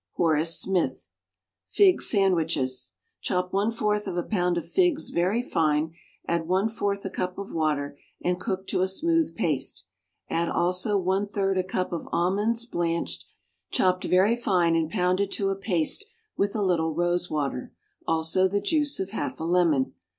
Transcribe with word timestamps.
Horace 0.13 0.59
Smith. 0.59 1.11
=Fig 1.67 2.01
Sandwiches.= 2.01 2.93
Chop 3.21 3.53
one 3.53 3.69
fourth 3.69 4.07
a 4.07 4.23
pound 4.23 4.57
of 4.57 4.67
figs 4.67 5.11
very 5.11 5.43
fine, 5.43 5.93
add 6.27 6.47
one 6.47 6.69
fourth 6.69 7.05
a 7.05 7.09
cup 7.11 7.37
of 7.37 7.53
water, 7.53 7.99
and 8.19 8.39
cook 8.39 8.65
to 8.69 8.81
a 8.81 8.87
smooth 8.87 9.35
paste; 9.35 9.85
add, 10.27 10.49
also, 10.49 10.97
one 10.97 11.27
third 11.27 11.55
a 11.59 11.63
cup 11.63 11.93
of 11.93 12.07
almonds, 12.11 12.65
blanched, 12.65 13.25
chopped 13.69 14.05
very 14.05 14.35
fine 14.35 14.75
and 14.75 14.89
pounded 14.89 15.29
to 15.33 15.49
a 15.49 15.55
paste 15.55 16.07
with 16.35 16.55
a 16.55 16.63
little 16.63 16.95
rose 16.95 17.29
water, 17.29 17.71
also 18.07 18.47
the 18.47 18.59
juice 18.59 18.99
of 18.99 19.11
half 19.11 19.39
a 19.39 19.43
lemon. 19.43 19.93